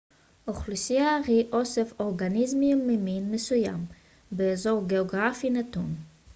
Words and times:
אוכלוסייה 0.47 1.17
היא 1.27 1.45
אוסף 1.53 1.93
אורגניזמים 1.99 2.87
ממין 2.87 3.31
מסוים 3.31 3.85
באזור 4.31 4.87
גאוגרפי 4.87 5.49
נתון 5.49 5.95